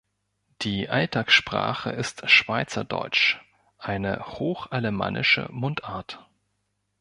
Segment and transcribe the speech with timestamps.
[0.63, 3.37] Die Alltagssprache ist Schweizerdeutsch,
[3.77, 6.27] eine hochalemannische Mundart.